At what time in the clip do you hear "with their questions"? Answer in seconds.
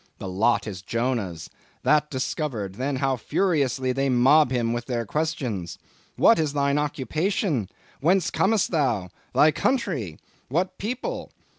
4.73-5.77